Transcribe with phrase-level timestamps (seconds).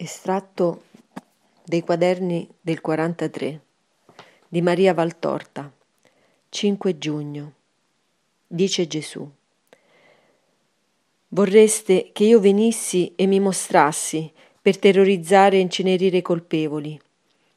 [0.00, 0.84] Estratto
[1.64, 3.60] dei quaderni del 43
[4.46, 5.72] di Maria Valtorta
[6.50, 7.52] 5 giugno
[8.46, 9.28] Dice Gesù
[11.30, 14.32] Vorreste che io venissi e mi mostrassi
[14.62, 16.96] per terrorizzare e incenerire i colpevoli.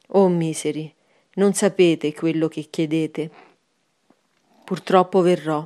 [0.08, 0.92] Oh miseri,
[1.34, 3.30] non sapete quello che chiedete.
[4.64, 5.64] Purtroppo verrò,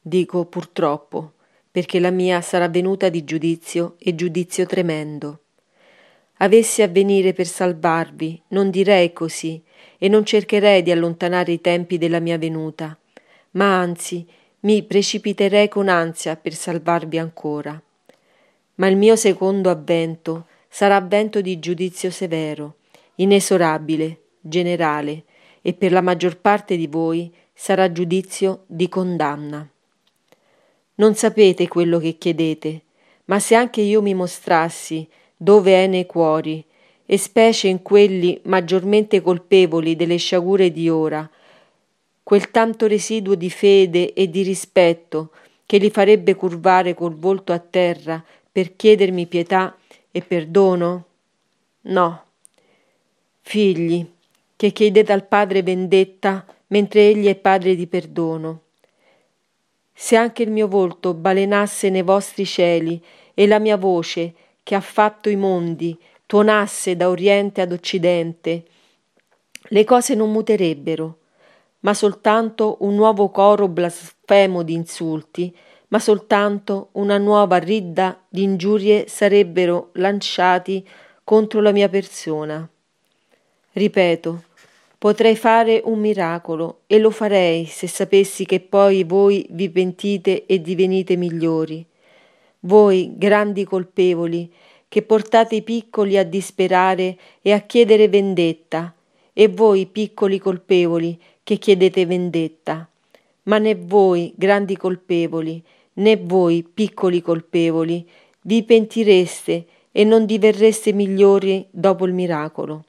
[0.00, 1.32] dico purtroppo,
[1.68, 5.40] perché la mia sarà venuta di giudizio e giudizio tremendo
[6.38, 9.62] avessi a venire per salvarvi, non direi così,
[9.98, 12.96] e non cercherei di allontanare i tempi della mia venuta,
[13.52, 14.26] ma anzi
[14.60, 17.80] mi precipiterei con ansia per salvarvi ancora.
[18.74, 22.76] Ma il mio secondo avvento sarà avvento di giudizio severo,
[23.16, 25.24] inesorabile, generale,
[25.62, 29.66] e per la maggior parte di voi sarà giudizio di condanna.
[30.96, 32.82] Non sapete quello che chiedete,
[33.26, 36.64] ma se anche io mi mostrassi dove è nei cuori,
[37.04, 41.28] e specie in quelli maggiormente colpevoli delle sciagure di ora,
[42.22, 45.30] quel tanto residuo di fede e di rispetto
[45.64, 49.76] che li farebbe curvare col volto a terra per chiedermi pietà
[50.10, 51.04] e perdono?
[51.82, 52.24] No.
[53.42, 54.04] Figli,
[54.56, 58.62] che chiedete al Padre vendetta mentre Egli è Padre di perdono.
[59.92, 63.00] Se anche il mio volto balenasse nei vostri cieli
[63.34, 64.34] e la mia voce
[64.66, 68.64] che ha fatto i mondi tuonasse da oriente ad occidente,
[69.68, 71.18] le cose non muterebbero,
[71.80, 79.06] ma soltanto un nuovo coro blasfemo di insulti, ma soltanto una nuova ridda di ingiurie
[79.06, 80.84] sarebbero lanciati
[81.22, 82.68] contro la mia persona.
[83.70, 84.42] Ripeto,
[84.98, 90.60] potrei fare un miracolo e lo farei se sapessi che poi voi vi pentite e
[90.60, 91.86] divenite migliori
[92.66, 94.52] voi grandi colpevoli,
[94.88, 98.94] che portate i piccoli a disperare e a chiedere vendetta,
[99.32, 102.88] e voi piccoli colpevoli che chiedete vendetta.
[103.44, 105.62] Ma né voi grandi colpevoli,
[105.94, 108.08] né voi piccoli colpevoli,
[108.42, 112.84] vi pentireste e non diverreste migliori dopo il miracolo.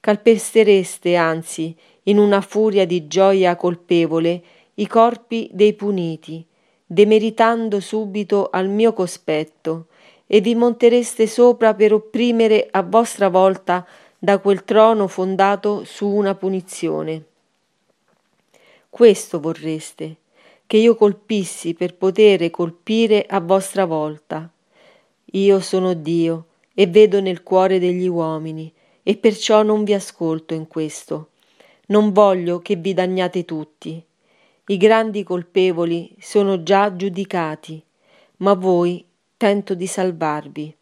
[0.00, 4.42] Calpestereste, anzi, in una furia di gioia colpevole,
[4.74, 6.44] i corpi dei puniti,
[6.92, 9.86] demeritando subito al mio cospetto,
[10.26, 13.86] e vi montereste sopra per opprimere a vostra volta
[14.18, 17.22] da quel trono fondato su una punizione.
[18.90, 20.16] Questo vorreste,
[20.66, 24.50] che io colpissi per potere colpire a vostra volta.
[25.32, 28.70] Io sono Dio e vedo nel cuore degli uomini,
[29.02, 31.28] e perciò non vi ascolto in questo.
[31.86, 34.04] Non voglio che vi danniate tutti
[34.72, 37.82] i grandi colpevoli sono già giudicati,
[38.38, 39.04] ma voi
[39.36, 40.74] tento di salvarvi.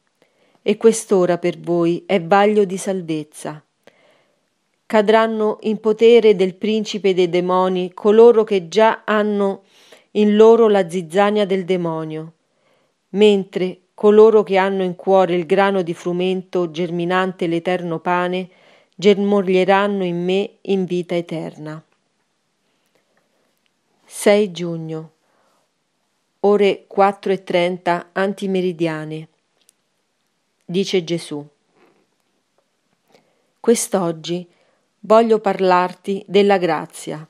[0.63, 3.61] E quest'ora per voi è vaglio di salvezza.
[4.87, 9.63] Cadranno in potere del principe dei demoni coloro che già hanno
[10.13, 12.35] in loro la zizzania del demonio,
[13.11, 18.51] mentre coloro che hanno in cuore il grano di frumento germinante l'eterno pane
[18.95, 21.83] germoglieranno in me in vita eterna.
[24.13, 25.13] 6 giugno,
[26.41, 29.29] ore 4.30 antimeridiane.
[30.65, 31.47] Dice Gesù.
[33.61, 34.47] Quest'oggi
[34.99, 37.25] voglio parlarti della grazia.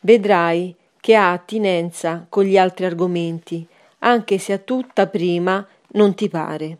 [0.00, 3.64] Vedrai che ha attinenza con gli altri argomenti,
[3.98, 6.78] anche se a tutta prima non ti pare.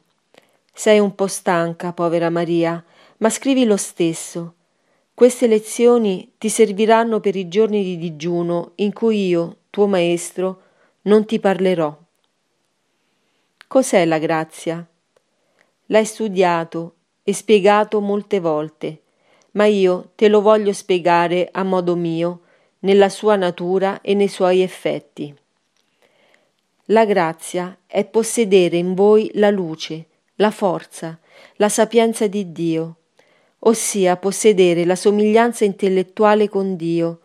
[0.73, 2.83] Sei un po' stanca, povera Maria,
[3.19, 4.55] ma scrivi lo stesso
[5.15, 10.63] queste lezioni ti serviranno per i giorni di digiuno in cui io, tuo maestro,
[11.03, 11.97] non ti parlerò.
[13.67, 14.87] Cos'è la grazia?
[15.87, 19.03] L'hai studiato e spiegato molte volte,
[19.53, 22.41] ma io te lo voglio spiegare a modo mio,
[22.81, 25.35] nella sua natura e nei suoi effetti.
[26.87, 31.19] La grazia è possedere in voi la luce, la forza,
[31.57, 32.97] la sapienza di Dio,
[33.65, 37.21] ossia possedere la somiglianza intellettuale con Dio,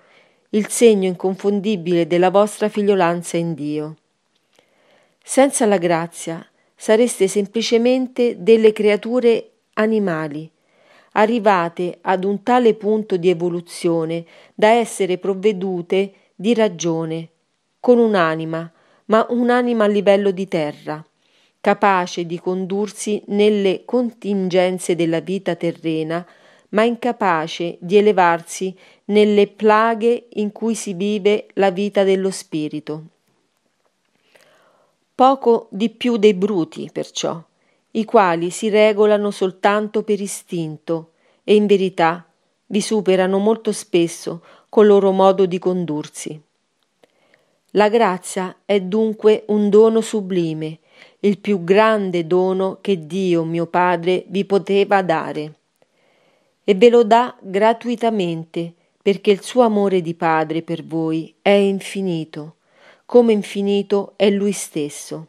[0.49, 3.95] il segno inconfondibile della vostra figliolanza in Dio.
[5.23, 6.45] Senza la grazia
[6.75, 10.49] sareste semplicemente delle creature animali,
[11.13, 17.29] arrivate ad un tale punto di evoluzione da essere provvedute di ragione,
[17.79, 18.71] con un'anima,
[19.05, 21.03] ma un'anima a livello di terra
[21.61, 26.25] capace di condursi nelle contingenze della vita terrena,
[26.69, 28.75] ma incapace di elevarsi
[29.05, 33.03] nelle plaghe in cui si vive la vita dello spirito.
[35.15, 37.41] Poco di più dei bruti, perciò,
[37.91, 41.11] i quali si regolano soltanto per istinto
[41.43, 42.23] e in verità
[42.67, 46.39] vi superano molto spesso col loro modo di condursi.
[47.71, 50.79] La grazia è dunque un dono sublime,
[51.21, 55.53] il più grande dono che Dio mio Padre vi poteva dare.
[56.63, 62.55] E ve lo dà gratuitamente, perché il suo amore di Padre per voi è infinito,
[63.05, 65.27] come infinito è Lui stesso.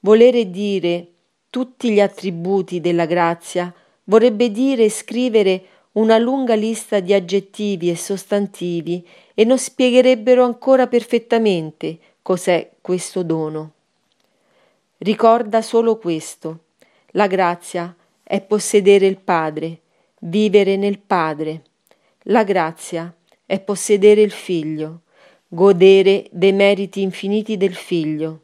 [0.00, 1.08] Volere dire
[1.48, 3.72] tutti gli attributi della grazia
[4.04, 11.98] vorrebbe dire scrivere una lunga lista di aggettivi e sostantivi e non spiegherebbero ancora perfettamente
[12.22, 13.72] cos'è questo dono.
[15.02, 16.66] Ricorda solo questo.
[17.14, 19.80] La grazia è possedere il Padre,
[20.20, 21.62] vivere nel Padre.
[22.26, 23.12] La grazia
[23.44, 25.00] è possedere il Figlio,
[25.48, 28.42] godere dei meriti infiniti del Figlio.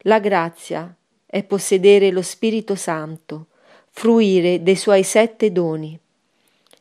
[0.00, 0.94] La grazia
[1.24, 3.46] è possedere lo Spirito Santo,
[3.88, 5.98] fruire dei suoi sette doni.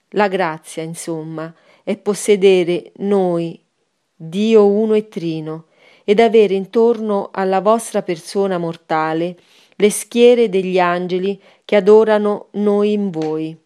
[0.10, 1.56] La grazia, insomma,
[1.86, 3.58] è possedere noi,
[4.14, 5.68] Dio uno e trino,
[6.04, 9.38] ed avere intorno alla vostra persona mortale
[9.76, 13.58] le schiere degli angeli che adorano noi in voi.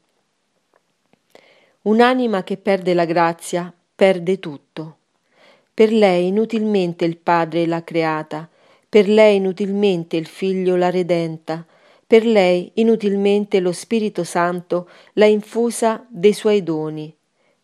[1.84, 4.98] Un'anima che perde la grazia perde tutto.
[5.74, 8.48] Per lei inutilmente il Padre l'ha creata,
[8.88, 11.66] per lei inutilmente il Figlio l'ha redenta,
[12.06, 17.12] per lei inutilmente lo Spirito Santo l'ha infusa dei suoi doni,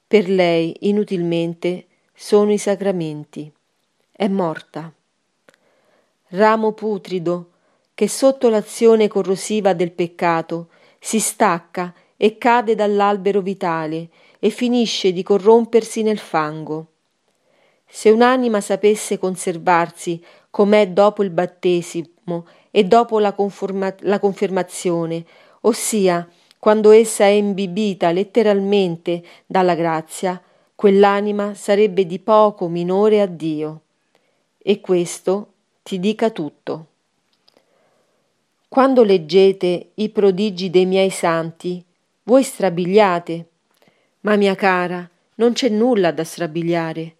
[0.08, 1.86] per lei inutilmente
[2.16, 3.52] sono i sacramenti.
[4.20, 4.92] È morta.
[6.32, 7.52] Ramo putrido
[7.94, 10.68] che sotto l'azione corrosiva del peccato
[11.00, 16.88] si stacca e cade dall'albero vitale e finisce di corrompersi nel fango.
[17.88, 25.24] Se un'anima sapesse conservarsi com'è dopo il battesimo e dopo la, conforma- la confermazione,
[25.62, 26.28] ossia
[26.60, 30.44] quando essa è imbibita letteralmente dalla grazia,
[30.76, 33.84] quell'anima sarebbe di poco minore a Dio.
[34.70, 36.86] E questo ti dica tutto.
[38.68, 41.84] Quando leggete i prodigi dei miei santi,
[42.22, 43.46] voi strabiliate.
[44.20, 47.16] Ma mia cara, non c'è nulla da strabiliare.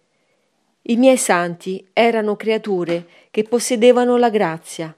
[0.82, 4.96] I miei santi erano creature che possedevano la grazia,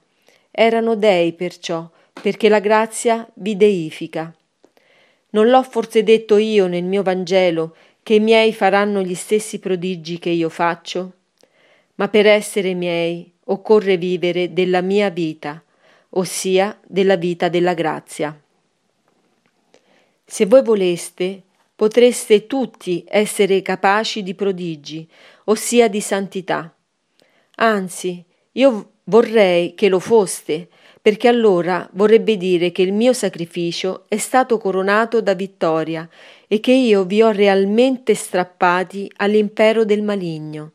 [0.51, 1.89] erano dei perciò,
[2.21, 4.31] perché la grazia vi deifica.
[5.31, 10.19] Non l'ho forse detto io nel mio Vangelo che i miei faranno gli stessi prodigi
[10.19, 11.13] che io faccio?
[11.95, 15.61] Ma per essere miei occorre vivere della mia vita,
[16.09, 18.39] ossia della vita della grazia.
[20.25, 21.43] Se voi voleste,
[21.75, 25.07] potreste tutti essere capaci di prodigi,
[25.45, 26.73] ossia di santità.
[27.55, 28.23] Anzi,
[28.53, 30.69] io vorrei che lo foste,
[31.01, 36.07] perché allora vorrebbe dire che il mio sacrificio è stato coronato da vittoria
[36.47, 40.71] e che io vi ho realmente strappati all'impero del maligno,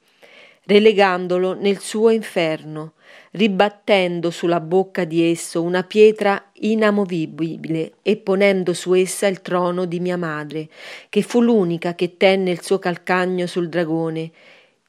[0.69, 2.93] relegandolo nel suo inferno,
[3.31, 9.99] ribattendo sulla bocca di esso una pietra inamovibile e ponendo su essa il trono di
[9.99, 10.69] mia madre,
[11.09, 14.31] che fu l'unica che tenne il suo calcagno sul dragone,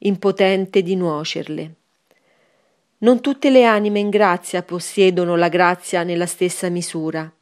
[0.00, 1.74] impotente di nuocerle.
[2.98, 7.32] Non tutte le anime in grazia possiedono la grazia nella stessa misura,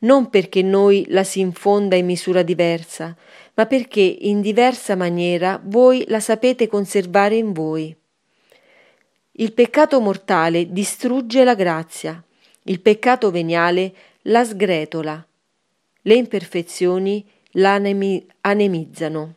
[0.00, 3.16] non perché noi la si infonda in misura diversa,
[3.54, 7.94] ma perché in diversa maniera voi la sapete conservare in voi.
[9.32, 12.22] Il peccato mortale distrugge la grazia,
[12.64, 15.26] il peccato veniale la sgretola,
[16.02, 17.80] le imperfezioni la
[18.40, 19.34] anemizzano.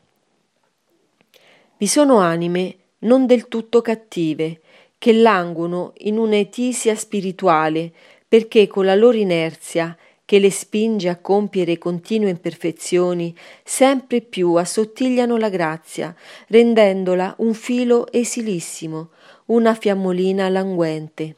[1.77, 4.62] Vi sono anime non del tutto cattive,
[4.98, 7.91] che languono in un'etisia spirituale,
[8.27, 9.95] perché con la loro inerzia,
[10.25, 16.13] che le spinge a compiere continue imperfezioni, sempre più assottigliano la grazia,
[16.48, 19.10] rendendola un filo esilissimo,
[19.46, 21.36] una fiammolina languente,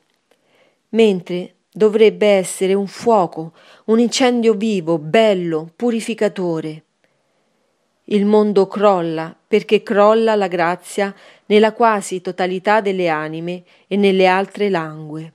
[0.89, 3.51] mentre dovrebbe essere un fuoco,
[3.85, 6.83] un incendio vivo, bello, purificatore.
[8.05, 11.13] Il mondo crolla perché crolla la grazia
[11.47, 15.33] nella quasi totalità delle anime e nelle altre langue.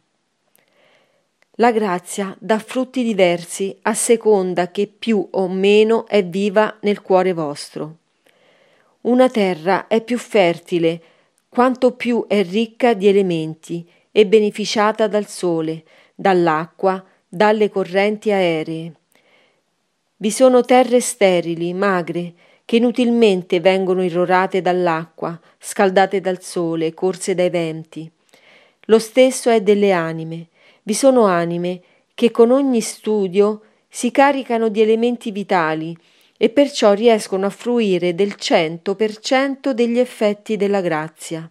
[1.56, 7.34] La grazia dà frutti diversi a seconda che più o meno è viva nel cuore
[7.34, 7.96] vostro.
[9.02, 11.02] Una terra è più fertile
[11.50, 18.92] quanto più è ricca di elementi e beneficiata dal sole, dall'acqua, dalle correnti aeree.
[20.16, 22.32] Vi sono terre sterili, magre,
[22.64, 28.10] che inutilmente vengono irrorate dall'acqua, scaldate dal sole, corse dai venti.
[28.86, 30.46] Lo stesso è delle anime.
[30.82, 31.80] Vi sono anime
[32.14, 35.96] che con ogni studio si caricano di elementi vitali
[36.36, 41.48] e perciò riescono a fruire del cento per cento degli effetti della grazia.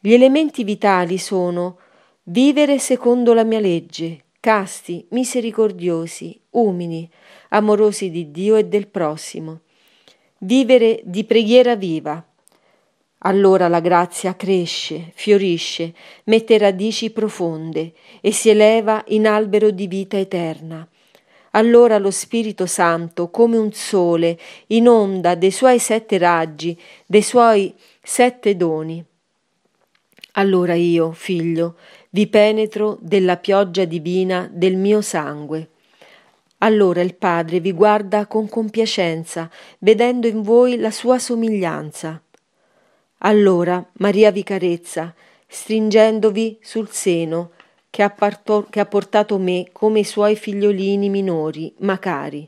[0.00, 1.78] Gli elementi vitali sono
[2.24, 7.08] vivere secondo la mia legge, casti, misericordiosi, umili,
[7.50, 9.60] amorosi di Dio e del prossimo,
[10.38, 12.26] vivere di preghiera viva.
[13.26, 20.18] Allora la grazia cresce, fiorisce, mette radici profonde e si eleva in albero di vita
[20.18, 20.86] eterna.
[21.52, 24.38] Allora lo Spirito Santo, come un sole,
[24.68, 29.02] inonda dei suoi sette raggi, dei suoi sette doni.
[30.32, 31.76] Allora io, figlio,
[32.10, 35.70] vi penetro della pioggia divina del mio sangue.
[36.58, 42.23] Allora il Padre vi guarda con compiacenza, vedendo in voi la sua somiglianza.
[43.26, 45.14] Allora Maria vi carezza,
[45.46, 47.52] stringendovi sul seno,
[47.88, 52.46] che ha, parto- che ha portato me come i suoi figliolini minori, ma cari,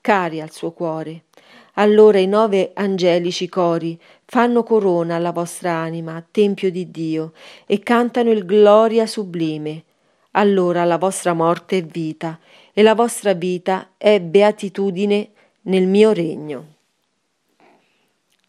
[0.00, 1.26] cari al suo cuore.
[1.74, 7.32] Allora i nove angelici cori fanno corona alla vostra anima, tempio di Dio,
[7.64, 9.84] e cantano il gloria sublime.
[10.32, 12.40] Allora la vostra morte è vita,
[12.72, 15.30] e la vostra vita è beatitudine
[15.62, 16.74] nel mio regno.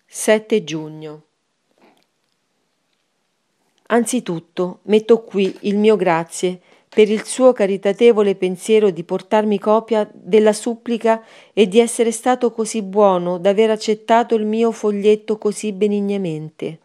[0.07, 1.25] 7 giugno.
[3.91, 10.53] Anzitutto metto qui il mio grazie per il suo caritatevole pensiero di portarmi copia della
[10.53, 16.79] supplica e di essere stato così buono d'aver accettato il mio foglietto così benignamente.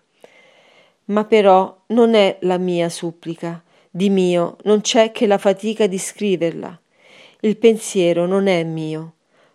[1.07, 5.99] Ma però non è la mia supplica, di mio non c'è che la fatica di
[5.99, 6.81] scriverla.
[7.41, 9.13] Il pensiero non è mio.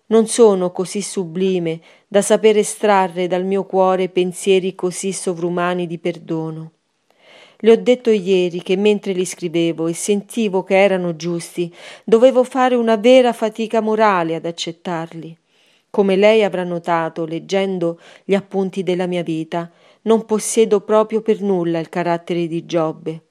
[0.07, 6.71] Non sono così sublime da saper estrarre dal mio cuore pensieri così sovrumani di perdono.
[7.61, 11.73] Le ho detto ieri che mentre li scrivevo e sentivo che erano giusti,
[12.05, 15.37] dovevo fare una vera fatica morale ad accettarli.
[15.89, 19.69] Come lei avrà notato leggendo gli appunti della mia vita,
[20.03, 23.23] non possiedo proprio per nulla il carattere di Giobbe.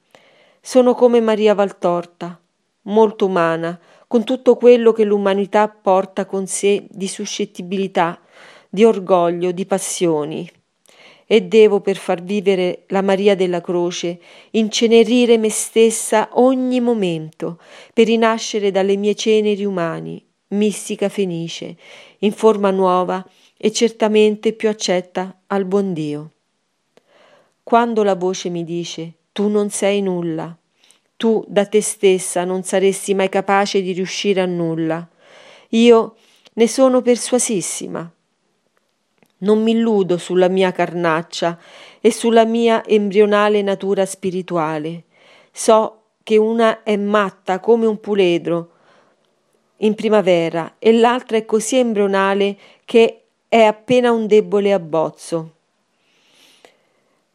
[0.60, 2.38] Sono come Maria Valtorta,
[2.82, 8.20] molto umana, con tutto quello che l'umanità porta con sé di suscettibilità,
[8.68, 10.50] di orgoglio, di passioni,
[11.30, 14.18] e devo per far vivere la Maria della Croce
[14.52, 17.60] incenerire me stessa ogni momento
[17.92, 21.76] per rinascere dalle mie ceneri umani, mistica fenice,
[22.20, 23.22] in forma nuova
[23.58, 26.30] e certamente più accetta al buon Dio.
[27.62, 30.56] Quando la voce mi dice tu non sei nulla,
[31.18, 35.06] tu da te stessa non saresti mai capace di riuscire a nulla,
[35.70, 36.16] io
[36.54, 38.10] ne sono persuasissima
[39.38, 41.58] non mi illudo sulla mia carnaccia
[42.00, 45.04] e sulla mia embrionale natura spirituale.
[45.52, 48.70] So che una è matta come un puledro
[49.78, 55.52] in primavera e l'altra è così embrionale che è appena un debole abbozzo.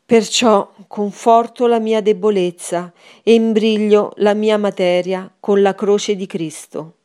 [0.06, 2.92] Perciò conforto la mia debolezza
[3.24, 6.96] e imbriglio la mia materia con la croce di Cristo.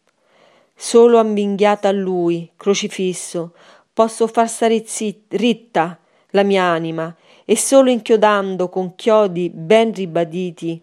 [0.74, 3.52] Solo ambinghiata a Lui, crocifisso,
[3.98, 5.98] posso far stare zit- ritta
[6.30, 7.12] la mia anima
[7.44, 10.80] e solo inchiodando con chiodi ben ribaditi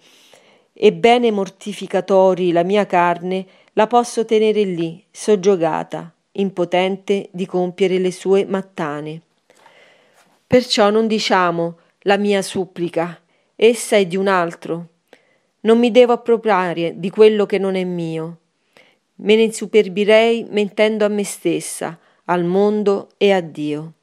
[0.73, 8.11] e bene mortificatori la mia carne, la posso tenere lì, soggiogata, impotente di compiere le
[8.11, 9.21] sue mattane.
[10.45, 13.17] Perciò non diciamo la mia supplica,
[13.55, 14.87] essa è di un altro.
[15.61, 18.39] Non mi devo appropriare di quello che non è mio.
[19.19, 23.93] Me ne insuperbirei mentendo a me stessa, al mondo e a Dio.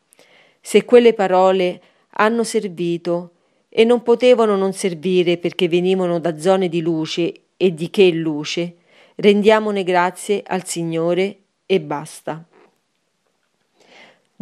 [0.61, 1.81] Se quelle parole
[2.15, 3.31] hanno servito
[3.69, 8.77] e non potevano non servire perché venivano da zone di luce e di che luce,
[9.17, 12.45] rendiamone grazie al Signore e basta.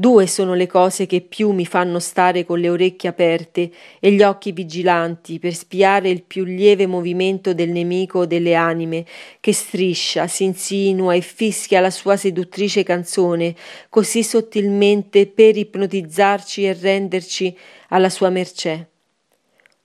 [0.00, 4.22] Due sono le cose che più mi fanno stare con le orecchie aperte e gli
[4.22, 9.04] occhi vigilanti per spiare il più lieve movimento del nemico delle anime
[9.40, 13.54] che striscia, si insinua e fischia la sua seduttrice canzone
[13.90, 17.54] così sottilmente per ipnotizzarci e renderci
[17.90, 18.88] alla sua mercé.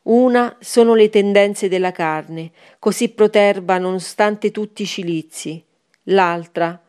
[0.04, 5.62] Una sono le tendenze della carne, così proterba nonostante tutti i cilizi,
[6.04, 6.82] l'altra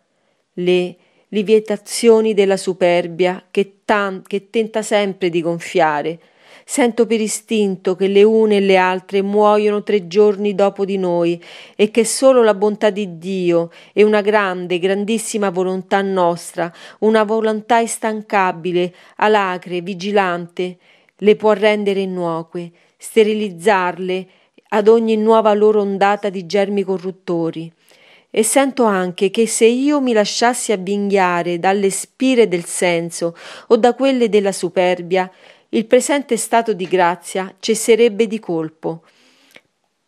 [0.52, 0.97] le
[1.36, 6.18] livietazioni della superbia che, tan- che tenta sempre di gonfiare.
[6.64, 11.40] Sento per istinto che le une e le altre muoiono tre giorni dopo di noi
[11.76, 17.78] e che solo la bontà di Dio e una grande, grandissima volontà nostra, una volontà
[17.78, 20.78] instancabile, alacre, vigilante,
[21.18, 24.26] le può rendere innocue, sterilizzarle
[24.70, 27.70] ad ogni nuova loro ondata di germi corruttori.
[28.38, 33.34] E sento anche che se io mi lasciassi avvinghiare dalle spire del senso
[33.68, 35.30] o da quelle della superbia,
[35.70, 39.04] il presente stato di grazia cesserebbe di colpo.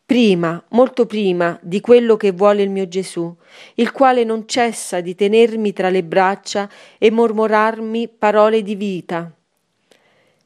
[0.04, 3.34] Prima, molto prima di quello che vuole il mio Gesù,
[3.76, 6.68] il quale non cessa di tenermi tra le braccia
[6.98, 9.32] e mormorarmi parole di vita.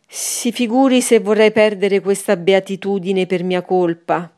[0.07, 4.33] Si figuri se vorrei perdere questa beatitudine per mia colpa.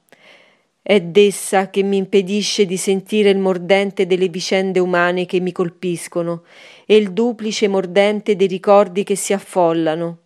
[0.86, 6.42] È d'essa che mi impedisce di sentire il mordente delle vicende umane che mi colpiscono
[6.84, 10.18] e il duplice mordente dei ricordi che si affollano.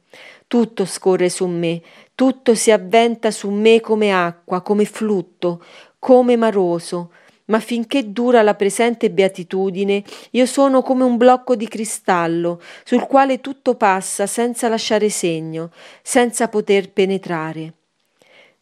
[0.49, 1.81] Tutto scorre su me,
[2.17, 5.63] tutto si avventa su me come acqua, come flutto,
[6.01, 7.13] come maroso,
[7.45, 13.41] ma finché dura la presente beatitudine, io sono come un blocco di cristallo sul quale
[13.41, 15.71] tutto passa senza lasciare segno,
[16.03, 17.75] senza poter penetrare.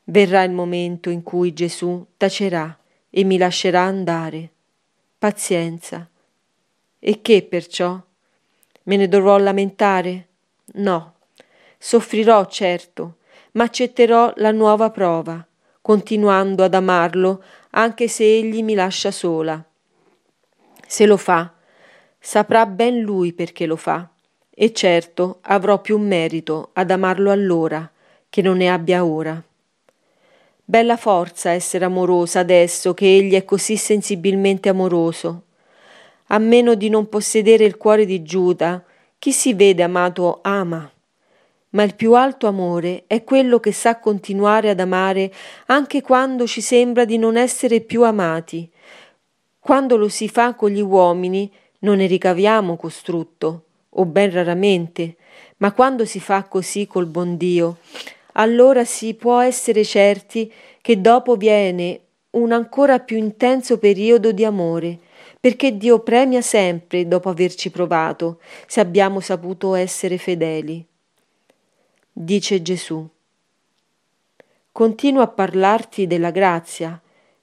[0.08, 2.78] Verrà il momento in cui Gesù tacerà
[3.10, 4.50] e mi lascerà andare.
[5.18, 6.08] Pazienza.
[6.98, 8.00] E che perciò?
[8.84, 10.28] Me ne dovrò lamentare?
[10.74, 11.14] No.
[11.76, 13.16] Soffrirò, certo,
[13.52, 15.44] ma accetterò la nuova prova,
[15.80, 19.62] continuando ad amarlo anche se egli mi lascia sola.
[20.86, 21.52] Se lo fa,
[22.18, 24.08] saprà ben lui perché lo fa,
[24.50, 27.90] e certo avrò più merito ad amarlo allora
[28.30, 29.42] che non ne abbia ora.
[30.68, 35.42] Bella forza essere amorosa adesso che egli è così sensibilmente amoroso.
[36.26, 38.82] A meno di non possedere il cuore di Giuda,
[39.16, 40.90] chi si vede amato ama.
[41.70, 45.32] Ma il più alto amore è quello che sa continuare ad amare
[45.66, 48.68] anche quando ci sembra di non essere più amati.
[49.60, 51.48] Quando lo si fa con gli uomini
[51.80, 55.14] non ne ricaviamo costrutto, o ben raramente,
[55.58, 57.76] ma quando si fa così col buon Dio,
[58.38, 62.00] allora si può essere certi che dopo viene
[62.30, 64.98] un ancora più intenso periodo di amore,
[65.40, 70.84] perché Dio premia sempre dopo averci provato, se abbiamo saputo essere fedeli.
[72.12, 73.06] Dice Gesù.
[74.70, 77.00] Continuo a parlarti della grazia,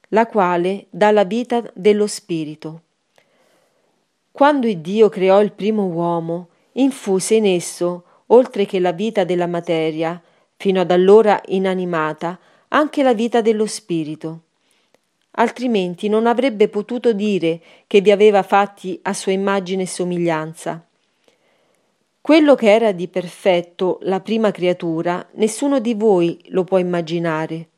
[0.08, 2.82] la quale dà la vita dello Spirito.
[4.30, 10.20] Quando Dio creò il primo uomo, infuse in esso, oltre che la vita della materia,
[10.56, 12.38] fino ad allora inanimata,
[12.68, 14.40] anche la vita dello spirito.
[15.32, 20.84] Altrimenti non avrebbe potuto dire che vi aveva fatti a sua immagine e somiglianza.
[22.20, 27.68] Quello che era di perfetto la prima creatura, nessuno di voi lo può immaginare.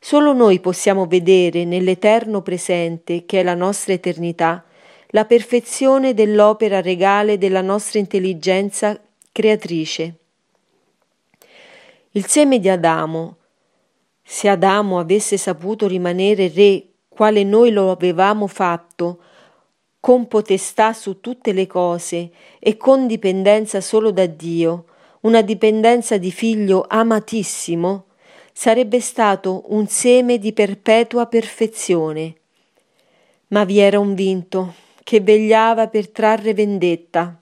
[0.00, 4.64] Solo noi possiamo vedere nell'eterno presente, che è la nostra eternità,
[5.08, 8.98] la perfezione dell'opera regale della nostra intelligenza
[9.30, 10.14] creatrice.
[12.12, 13.36] Il seme di Adamo,
[14.22, 19.20] se Adamo avesse saputo rimanere re quale noi lo avevamo fatto,
[20.00, 24.86] con potestà su tutte le cose e con dipendenza solo da Dio,
[25.20, 28.06] una dipendenza di figlio amatissimo,
[28.52, 32.36] sarebbe stato un seme di perpetua perfezione.
[33.48, 37.38] Ma vi era un vinto che vegliava per trarre vendetta.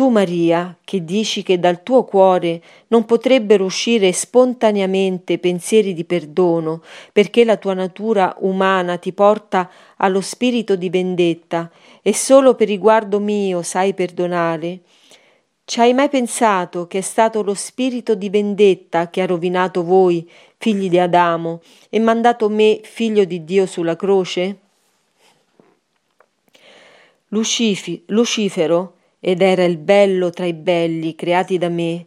[0.00, 6.82] Tu, Maria, che dici che dal tuo cuore non potrebbero uscire spontaneamente pensieri di perdono,
[7.12, 13.20] perché la tua natura umana ti porta allo spirito di vendetta e solo per riguardo
[13.20, 14.80] mio sai perdonare,
[15.66, 20.26] ci hai mai pensato che è stato lo spirito di vendetta che ha rovinato voi,
[20.56, 21.60] figli di Adamo,
[21.90, 24.56] e mandato me, figlio di Dio, sulla croce?
[27.28, 32.06] Lucifi, Lucifero, ed era il bello tra i belli creati da me,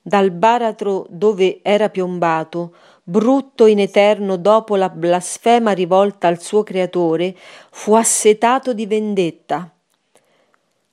[0.00, 7.36] dal baratro dove era piombato, brutto in eterno dopo la blasfema rivolta al suo creatore,
[7.70, 9.70] fu assetato di vendetta.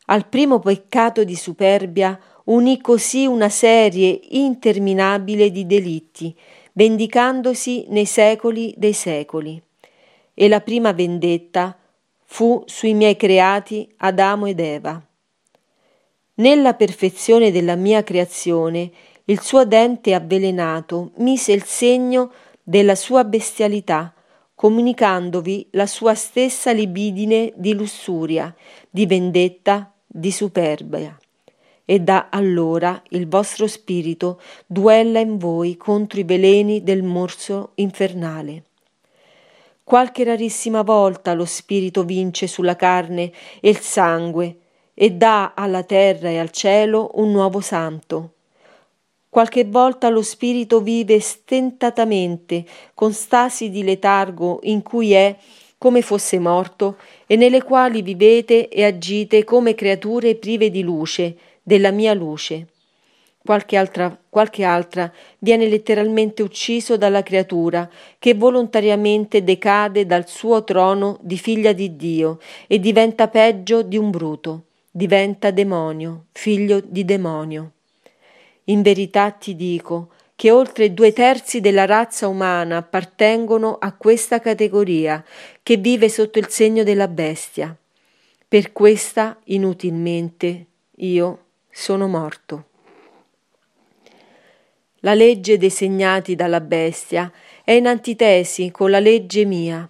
[0.06, 6.36] Al primo peccato di superbia unì così una serie interminabile di delitti,
[6.74, 9.62] vendicandosi nei secoli dei secoli.
[10.34, 11.78] E la prima vendetta
[12.26, 15.06] fu sui miei creati Adamo ed Eva.
[16.42, 18.90] Nella perfezione della mia creazione,
[19.26, 22.32] il suo dente avvelenato mise il segno
[22.64, 24.12] della sua bestialità,
[24.56, 28.56] comunicandovi la sua stessa libidine di lussuria,
[28.90, 31.16] di vendetta, di superbia.
[31.86, 38.64] E da allora il vostro spirito duella in voi contro i veleni del morso infernale.
[39.84, 44.56] Qualche rarissima volta lo spirito vince sulla carne e il sangue,
[45.02, 48.34] e dà alla terra e al cielo un nuovo santo.
[49.30, 55.36] Qualche volta lo spirito vive stentatamente, con stasi di letargo in cui è
[55.80, 61.90] come fosse morto, e nelle quali vivete e agite come creature prive di luce, della
[61.90, 62.68] mia luce.
[63.44, 71.18] Qualche altra, qualche altra viene letteralmente ucciso dalla creatura che volontariamente decade dal suo trono
[71.22, 72.38] di figlia di Dio
[72.68, 77.72] e diventa peggio di un bruto, diventa demonio, figlio di demonio.
[78.66, 85.24] In verità ti dico che oltre due terzi della razza umana appartengono a questa categoria
[85.64, 87.76] che vive sotto il segno della bestia.
[88.48, 90.66] Per questa, inutilmente,
[90.98, 92.66] io sono morto.
[95.02, 97.32] La legge dei segnati dalla bestia
[97.64, 99.88] è in antitesi con la legge mia.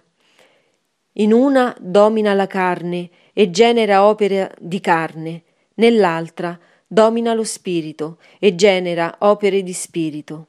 [1.14, 5.42] In una domina la carne e genera opere di carne,
[5.74, 10.48] nell'altra domina lo spirito e genera opere di spirito.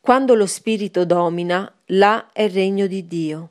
[0.00, 3.50] Quando lo spirito domina, là è regno di Dio.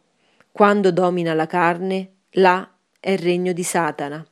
[0.52, 2.68] Quando domina la carne, là
[3.00, 4.26] è regno di Satana.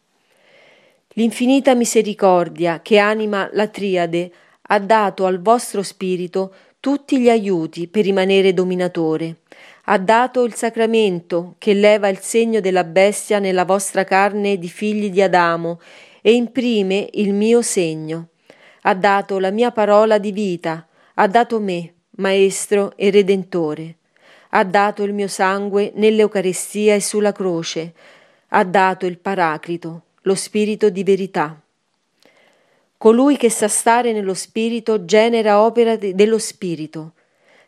[1.10, 4.32] L'infinita misericordia che anima la triade
[4.64, 9.38] ha dato al vostro spirito tutti gli aiuti per rimanere dominatore.
[9.88, 15.12] Ha dato il sacramento che leva il segno della bestia nella vostra carne di figli
[15.12, 15.80] di Adamo
[16.22, 18.30] e imprime il mio segno.
[18.82, 23.98] Ha dato la mia parola di vita, ha dato me, Maestro e Redentore.
[24.50, 27.94] Ha dato il mio sangue nell'Eucarestia e sulla croce.
[28.50, 31.60] Ha dato il Paraclito, lo Spirito di verità.
[32.98, 37.14] Colui che sa stare nello Spirito genera opera de- dello Spirito.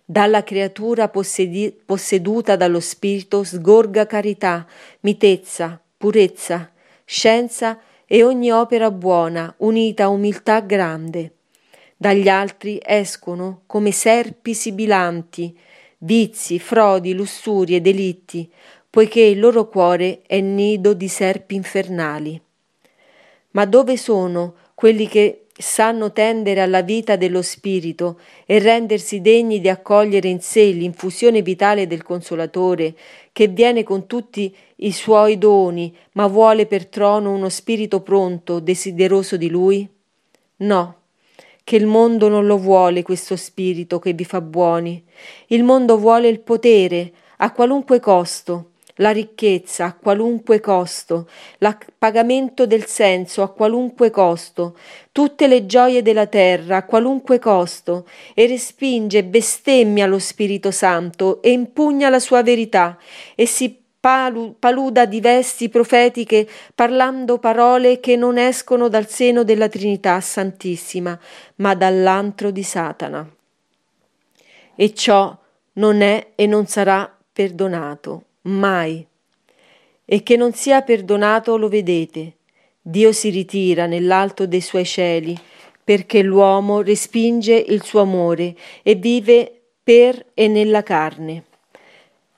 [0.09, 4.65] Dalla creatura possedi- posseduta dallo Spirito sgorga carità,
[5.01, 6.71] mitezza, purezza,
[7.03, 11.33] scienza e ogni opera buona unita a umiltà grande.
[11.97, 15.59] Dagli altri escono come serpi sibilanti,
[15.97, 18.49] vizi, frodi, lussurie, delitti,
[18.89, 22.41] poiché il loro cuore è nido di serpi infernali.
[23.51, 29.69] Ma dove sono quelli che sanno tendere alla vita dello Spirito e rendersi degni di
[29.69, 32.95] accogliere in sé l'infusione vitale del Consolatore,
[33.31, 39.35] che viene con tutti i suoi doni, ma vuole per trono uno spirito pronto, desideroso
[39.35, 39.87] di lui?
[40.57, 40.95] No,
[41.63, 45.03] che il mondo non lo vuole questo spirito che vi fa buoni.
[45.47, 51.27] Il mondo vuole il potere, a qualunque costo, la ricchezza a qualunque costo,
[51.59, 54.77] l'appagamento del senso a qualunque costo,
[55.11, 61.51] tutte le gioie della terra a qualunque costo, e respinge bestemmia lo Spirito Santo e
[61.51, 62.97] impugna la sua verità
[63.35, 70.21] e si paluda di vesti profetiche parlando parole che non escono dal seno della Trinità
[70.21, 71.19] Santissima,
[71.55, 73.29] ma dall'antro di Satana.
[74.75, 75.35] E ciò
[75.73, 79.05] non è e non sarà perdonato mai.
[80.05, 82.33] E che non sia perdonato lo vedete.
[82.81, 85.37] Dio si ritira nell'alto dei suoi cieli,
[85.83, 91.43] perché l'uomo respinge il suo amore e vive per e nella carne.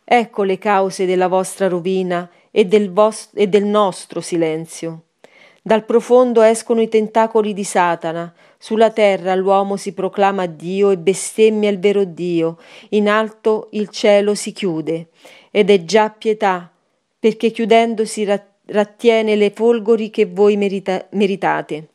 [0.04, 5.04] Ecco le cause della vostra rovina e del, vos- e del nostro silenzio.
[5.62, 11.70] Dal profondo escono i tentacoli di Satana, sulla terra l'uomo si proclama Dio e bestemmia
[11.70, 12.58] il vero Dio,
[12.90, 15.10] in alto il cielo si chiude
[15.52, 16.72] ed è già pietà,
[17.20, 18.26] perché chiudendosi
[18.66, 21.88] rattiene le folgori che voi merita- meritate.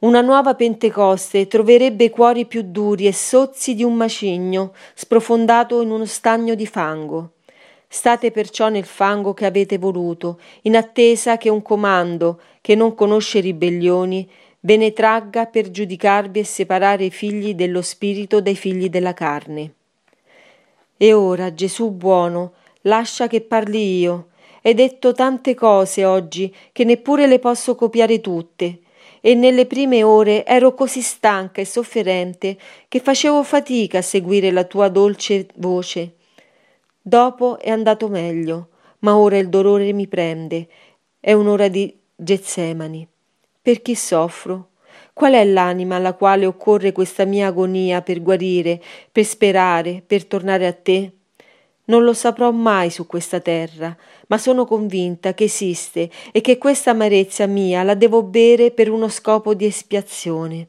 [0.00, 6.04] Una nuova Pentecoste troverebbe cuori più duri e sozzi di un macigno, sprofondato in uno
[6.04, 7.32] stagno di fango.
[7.88, 13.40] State perciò nel fango che avete voluto, in attesa che un comando, che non conosce
[13.40, 14.28] ribellioni,
[14.60, 19.72] ve ne tragga per giudicarvi e separare i figli dello spirito dai figli della carne.
[21.00, 24.30] E ora, Gesù buono, lascia che parli io.
[24.62, 28.80] Hai detto tante cose oggi che neppure le posso copiare tutte.
[29.20, 32.58] E nelle prime ore ero così stanca e sofferente
[32.88, 36.16] che facevo fatica a seguire la tua dolce voce.
[37.00, 38.68] Dopo è andato meglio,
[39.00, 40.66] ma ora il dolore mi prende.
[41.20, 43.06] È un'ora di Getsemani.
[43.62, 44.70] Per chi soffro?
[45.18, 50.64] Qual è l'anima alla quale occorre questa mia agonia per guarire, per sperare, per tornare
[50.64, 51.10] a te?
[51.86, 53.96] Non lo saprò mai su questa terra,
[54.28, 59.08] ma sono convinta che esiste e che questa amarezza mia la devo bere per uno
[59.08, 60.68] scopo di espiazione.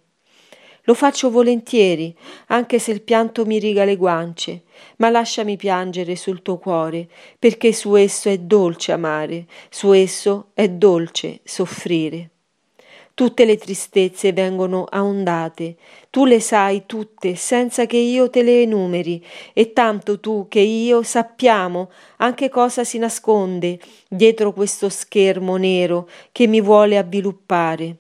[0.86, 4.64] Lo faccio volentieri, anche se il pianto mi riga le guance,
[4.98, 7.08] ma lasciami piangere sul tuo cuore,
[7.38, 12.32] perché su esso è dolce amare, su esso è dolce soffrire.
[13.20, 15.76] Tutte le tristezze vengono a ondate,
[16.10, 21.04] tu le sai tutte senza che io te le enumeri, e tanto tu che io
[21.04, 23.78] sappiamo anche cosa si nasconde
[24.08, 27.98] dietro questo schermo nero che mi vuole avviluppare.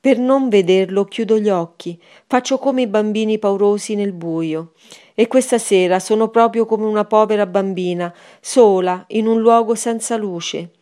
[0.00, 4.72] Per non vederlo chiudo gli occhi, faccio come i bambini paurosi nel buio.
[5.14, 10.72] E questa sera sono proprio come una povera bambina, sola, in un luogo senza luce.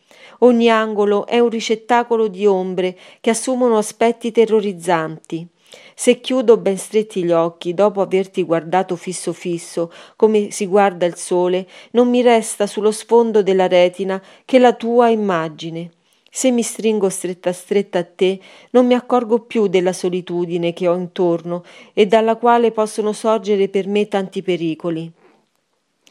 [0.43, 5.47] Ogni angolo è un ricettacolo di ombre che assumono aspetti terrorizzanti.
[5.93, 11.15] Se chiudo ben stretti gli occhi, dopo averti guardato fisso fisso, come si guarda il
[11.15, 15.91] sole, non mi resta sullo sfondo della retina che la tua immagine.
[16.27, 18.39] Se mi stringo stretta stretta a te,
[18.71, 23.85] non mi accorgo più della solitudine che ho intorno e dalla quale possono sorgere per
[23.85, 25.11] me tanti pericoli.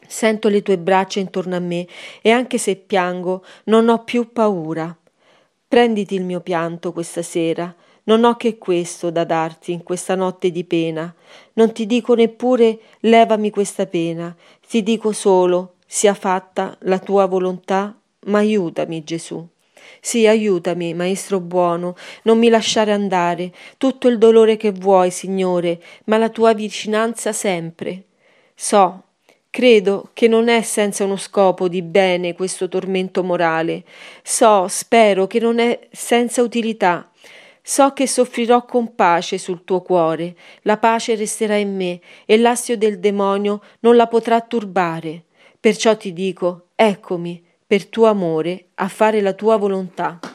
[0.07, 1.87] Sento le tue braccia intorno a me
[2.21, 4.95] e anche se piango non ho più paura.
[5.67, 7.73] Prenditi il mio pianto questa sera.
[8.03, 11.13] Non ho che questo da darti in questa notte di pena.
[11.53, 14.35] Non ti dico neppure levami questa pena,
[14.67, 17.93] ti dico solo sia fatta la tua volontà,
[18.27, 19.45] ma aiutami Gesù.
[19.99, 26.17] Sì, aiutami, maestro buono, non mi lasciare andare, tutto il dolore che vuoi, Signore, ma
[26.17, 28.05] la tua vicinanza sempre.
[28.55, 29.03] So,
[29.51, 33.83] credo che non è senza uno scopo di bene questo tormento morale.
[34.23, 37.11] So, spero che non è senza utilità.
[37.61, 42.75] So che soffrirò con pace sul tuo cuore, la pace resterà in me e l'astio
[42.75, 45.25] del demonio non la potrà turbare.
[45.59, 50.30] Perciò ti dico, eccomi, per tuo amore, a fare la tua volontà.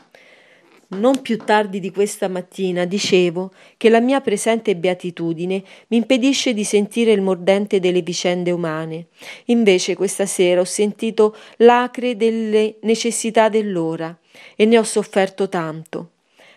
[0.89, 6.63] Non più tardi di questa mattina dicevo che la mia presente beatitudine mi impedisce di
[6.63, 9.07] sentire il mordente delle vicende umane.
[9.47, 14.17] Invece questa sera ho sentito l'acre delle necessità dell'ora
[14.55, 16.11] e ne ho sofferto tanto.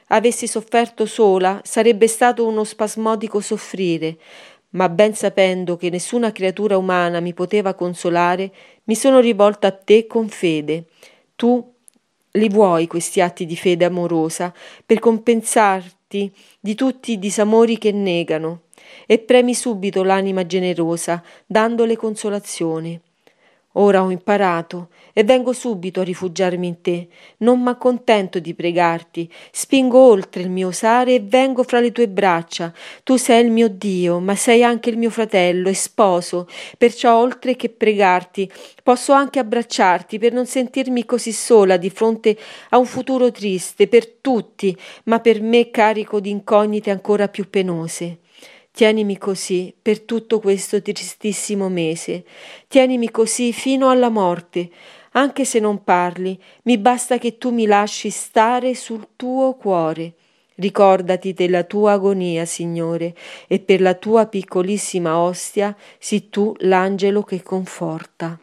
[0.09, 4.17] Avessi sofferto sola sarebbe stato uno spasmodico soffrire,
[4.71, 8.51] ma ben sapendo che nessuna creatura umana mi poteva consolare,
[8.83, 10.85] mi sono rivolta a te con fede.
[11.35, 11.77] Tu
[12.33, 14.53] li vuoi questi atti di fede amorosa
[14.85, 18.63] per compensarti di tutti i disamori che negano,
[19.05, 23.01] e premi subito l'anima generosa, dandole consolazione.
[23.81, 27.07] Ora ho imparato e vengo subito a rifugiarmi in te.
[27.37, 32.73] Non m'accontento di pregarti, spingo oltre il mio osare e vengo fra le tue braccia.
[33.03, 37.55] Tu sei il mio Dio, ma sei anche il mio fratello e sposo, perciò oltre
[37.55, 38.51] che pregarti,
[38.83, 42.37] posso anche abbracciarti per non sentirmi così sola di fronte
[42.71, 48.17] a un futuro triste per tutti, ma per me carico di incognite ancora più penose.
[48.71, 52.23] Tienimi così per tutto questo tristissimo mese,
[52.67, 54.69] tienimi così fino alla morte,
[55.13, 60.13] anche se non parli, mi basta che tu mi lasci stare sul tuo cuore.
[60.55, 63.15] Ricordati della tua agonia, Signore,
[63.47, 68.39] e per la tua piccolissima ostia sii tu l'angelo che conforta.